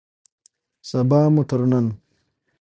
[0.89, 1.85] سبا مو تر نن